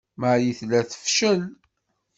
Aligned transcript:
Marie 0.21 0.53
tella 0.59 0.79
tefcel. 0.91 1.39